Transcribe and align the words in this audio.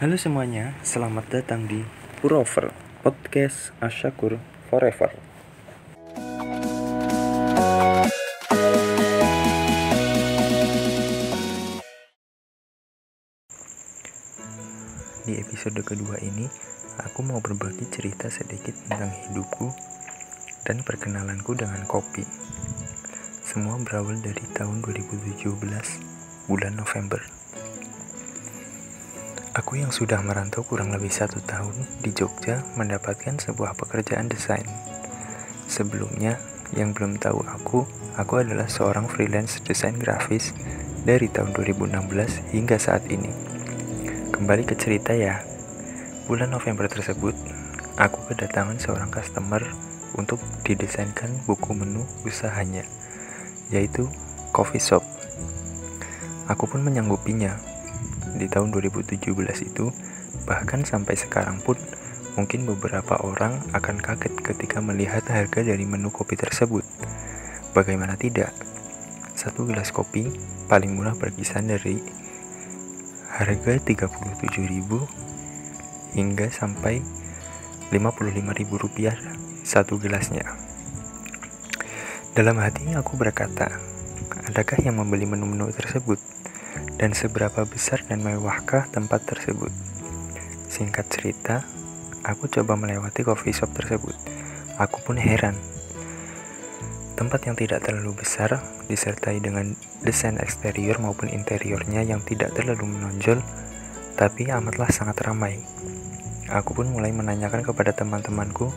Halo 0.00 0.16
semuanya, 0.16 0.72
selamat 0.80 1.28
datang 1.28 1.68
di 1.68 1.84
Purover 2.24 2.72
Podcast 3.04 3.68
Asyakur 3.84 4.40
Forever. 4.72 5.12
Di 15.28 15.36
episode 15.36 15.84
kedua 15.84 16.16
ini, 16.24 16.48
aku 17.04 17.20
mau 17.20 17.44
berbagi 17.44 17.84
cerita 17.92 18.32
sedikit 18.32 18.72
tentang 18.88 19.12
hidupku 19.12 19.68
dan 20.64 20.80
perkenalanku 20.80 21.52
dengan 21.52 21.84
kopi. 21.84 22.24
Semua 23.44 23.76
berawal 23.84 24.16
dari 24.24 24.48
tahun 24.56 24.80
2017, 24.80 25.60
bulan 26.48 26.80
November. 26.80 27.39
Aku 29.50 29.74
yang 29.74 29.90
sudah 29.90 30.22
merantau 30.22 30.62
kurang 30.62 30.94
lebih 30.94 31.10
satu 31.10 31.42
tahun 31.42 31.74
di 32.06 32.14
Jogja 32.14 32.62
mendapatkan 32.78 33.34
sebuah 33.34 33.74
pekerjaan 33.74 34.30
desain. 34.30 34.62
Sebelumnya, 35.66 36.38
yang 36.70 36.94
belum 36.94 37.18
tahu 37.18 37.42
aku, 37.42 37.82
aku 38.14 38.32
adalah 38.38 38.70
seorang 38.70 39.10
freelance 39.10 39.58
desain 39.66 39.98
grafis 39.98 40.54
dari 41.02 41.26
tahun 41.26 41.50
2016 41.58 42.54
hingga 42.54 42.78
saat 42.78 43.02
ini. 43.10 43.34
Kembali 44.30 44.62
ke 44.70 44.78
cerita 44.78 45.18
ya, 45.18 45.42
bulan 46.30 46.54
November 46.54 46.86
tersebut, 46.86 47.34
aku 47.98 48.22
kedatangan 48.30 48.78
seorang 48.78 49.10
customer 49.10 49.66
untuk 50.14 50.38
didesainkan 50.62 51.26
buku 51.50 51.74
menu 51.74 52.06
usahanya, 52.22 52.86
yaitu 53.74 54.06
coffee 54.54 54.78
shop. 54.78 55.02
Aku 56.46 56.70
pun 56.70 56.86
menyanggupinya. 56.86 57.79
Di 58.36 58.46
tahun 58.46 58.70
2017 58.74 59.30
itu, 59.62 59.90
bahkan 60.46 60.86
sampai 60.86 61.18
sekarang 61.18 61.62
pun, 61.62 61.78
mungkin 62.38 62.66
beberapa 62.66 63.18
orang 63.22 63.62
akan 63.74 63.98
kaget 63.98 64.34
ketika 64.42 64.78
melihat 64.78 65.26
harga 65.26 65.60
dari 65.62 65.82
menu 65.86 66.14
kopi 66.14 66.38
tersebut. 66.38 66.86
Bagaimana 67.74 68.14
tidak? 68.18 68.54
Satu 69.34 69.66
gelas 69.66 69.90
kopi 69.90 70.30
paling 70.70 70.94
murah 70.94 71.16
berkisar 71.16 71.64
dari 71.64 71.98
harga 73.30 73.78
37.000 73.80 74.58
hingga 76.18 76.46
sampai 76.50 77.00
55.000 77.90 78.82
rupiah 78.82 79.16
satu 79.66 79.98
gelasnya. 79.98 80.46
Dalam 82.30 82.62
hati 82.62 82.94
aku 82.94 83.18
berkata, 83.18 83.82
adakah 84.46 84.78
yang 84.82 85.02
membeli 85.02 85.26
menu-menu 85.26 85.70
tersebut? 85.74 86.29
Dan 87.00 87.16
seberapa 87.16 87.64
besar 87.64 88.04
dan 88.04 88.20
mewahkah 88.20 88.84
tempat 88.92 89.24
tersebut? 89.24 89.72
Singkat 90.68 91.08
cerita, 91.08 91.64
aku 92.20 92.44
coba 92.52 92.76
melewati 92.76 93.24
coffee 93.24 93.56
shop 93.56 93.72
tersebut. 93.72 94.12
Aku 94.76 95.00
pun 95.00 95.16
heran. 95.16 95.56
Tempat 97.16 97.48
yang 97.48 97.56
tidak 97.56 97.88
terlalu 97.88 98.20
besar, 98.20 98.60
disertai 98.84 99.40
dengan 99.40 99.72
desain 100.04 100.36
eksterior 100.36 101.00
maupun 101.00 101.32
interiornya 101.32 102.04
yang 102.04 102.20
tidak 102.20 102.52
terlalu 102.52 102.92
menonjol, 102.92 103.40
tapi 104.20 104.52
amatlah 104.52 104.92
sangat 104.92 105.24
ramai. 105.24 105.56
Aku 106.52 106.76
pun 106.76 106.92
mulai 106.92 107.16
menanyakan 107.16 107.64
kepada 107.64 107.96
teman-temanku 107.96 108.68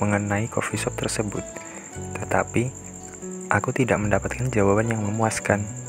mengenai 0.00 0.48
coffee 0.48 0.80
shop 0.80 0.96
tersebut, 0.96 1.44
tetapi 2.24 2.72
aku 3.52 3.68
tidak 3.76 4.00
mendapatkan 4.00 4.48
jawaban 4.48 4.96
yang 4.96 5.04
memuaskan. 5.04 5.85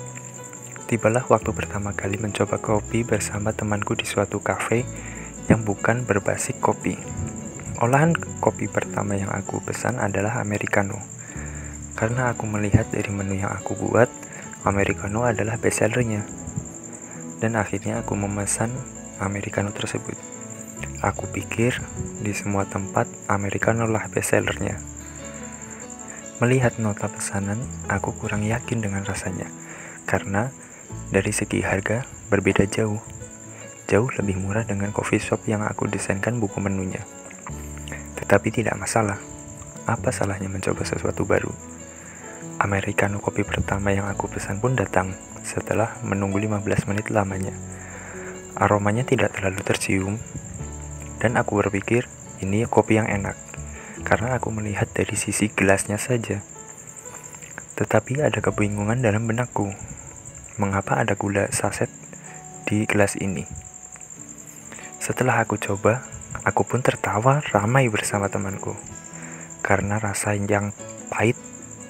Tibalah 0.87 1.27
waktu 1.27 1.51
pertama 1.51 1.91
kali 1.91 2.15
mencoba 2.15 2.63
kopi 2.63 3.03
bersama 3.03 3.51
temanku 3.51 3.91
di 3.91 4.07
suatu 4.07 4.39
kafe 4.39 4.87
yang 5.51 5.67
bukan 5.67 6.07
berbasis 6.07 6.55
kopi. 6.63 6.95
Olahan 7.83 8.15
kopi 8.39 8.71
pertama 8.71 9.19
yang 9.19 9.27
aku 9.27 9.59
pesan 9.59 9.99
adalah 9.99 10.39
americano. 10.39 10.95
Karena 11.99 12.31
aku 12.31 12.47
melihat 12.47 12.87
dari 12.87 13.11
menu 13.11 13.35
yang 13.35 13.51
aku 13.51 13.75
buat, 13.75 14.07
americano 14.63 15.27
adalah 15.27 15.59
bestsellernya. 15.59 16.23
Dan 17.43 17.59
akhirnya 17.59 17.99
aku 18.07 18.15
memesan 18.15 18.71
americano 19.19 19.75
tersebut. 19.75 20.15
Aku 21.03 21.27
pikir 21.35 21.83
di 22.23 22.31
semua 22.31 22.63
tempat 22.63 23.11
americano 23.27 23.91
lah 23.91 24.07
bestsellernya. 24.07 24.79
Melihat 26.39 26.79
nota 26.79 27.11
pesanan, 27.11 27.59
aku 27.91 28.15
kurang 28.15 28.47
yakin 28.47 28.79
dengan 28.79 29.03
rasanya. 29.03 29.51
Karena 30.07 30.47
dari 31.07 31.31
segi 31.31 31.63
harga, 31.63 32.03
berbeda 32.27 32.67
jauh. 32.67 32.99
Jauh 33.87 34.11
lebih 34.19 34.35
murah 34.35 34.67
dengan 34.67 34.91
coffee 34.91 35.23
shop 35.23 35.47
yang 35.47 35.63
aku 35.63 35.87
desainkan 35.87 36.35
buku 36.43 36.59
menunya. 36.59 36.99
Tetapi 38.19 38.51
tidak 38.51 38.75
masalah. 38.75 39.15
Apa 39.87 40.11
salahnya 40.11 40.51
mencoba 40.51 40.83
sesuatu 40.83 41.23
baru? 41.23 41.47
Americano 42.59 43.23
kopi 43.23 43.47
pertama 43.47 43.95
yang 43.95 44.11
aku 44.11 44.27
pesan 44.27 44.59
pun 44.59 44.75
datang 44.75 45.15
setelah 45.47 45.95
menunggu 46.03 46.43
15 46.43 46.91
menit 46.91 47.07
lamanya. 47.07 47.55
Aromanya 48.59 49.07
tidak 49.07 49.31
terlalu 49.39 49.63
tercium, 49.63 50.19
dan 51.23 51.39
aku 51.39 51.63
berpikir 51.63 52.03
ini 52.43 52.67
kopi 52.67 52.99
yang 52.99 53.07
enak, 53.07 53.39
karena 54.03 54.35
aku 54.35 54.51
melihat 54.51 54.91
dari 54.91 55.15
sisi 55.15 55.47
gelasnya 55.47 55.95
saja. 55.95 56.43
Tetapi 57.79 58.19
ada 58.25 58.43
kebingungan 58.43 58.99
dalam 58.99 59.23
benakku 59.29 59.71
mengapa 60.57 60.97
ada 60.97 61.13
gula 61.13 61.49
saset 61.53 61.89
di 62.65 62.83
gelas 62.89 63.15
ini. 63.17 63.47
Setelah 64.97 65.45
aku 65.45 65.55
coba, 65.55 66.03
aku 66.43 66.67
pun 66.67 66.83
tertawa 66.83 67.39
ramai 67.53 67.87
bersama 67.87 68.27
temanku. 68.27 68.75
Karena 69.63 70.01
rasa 70.01 70.35
yang 70.35 70.75
pahit 71.07 71.39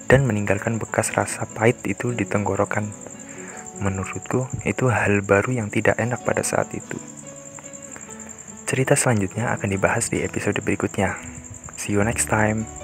dan 0.05 0.23
meninggalkan 0.29 0.78
bekas 0.78 1.16
rasa 1.17 1.50
pahit 1.50 1.81
itu 1.89 2.13
di 2.13 2.23
tenggorokan. 2.28 2.88
Menurutku, 3.81 4.50
itu 4.66 4.89
hal 4.89 5.22
baru 5.25 5.53
yang 5.63 5.69
tidak 5.73 5.97
enak 5.97 6.22
pada 6.25 6.41
saat 6.41 6.69
itu. 6.73 6.97
Cerita 8.67 8.99
selanjutnya 8.99 9.55
akan 9.55 9.69
dibahas 9.72 10.11
di 10.11 10.22
episode 10.22 10.59
berikutnya. 10.59 11.16
See 11.79 11.95
you 11.95 12.03
next 12.03 12.28
time. 12.28 12.77